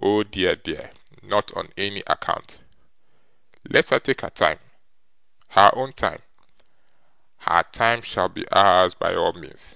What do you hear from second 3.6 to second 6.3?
Let her take her time her own time.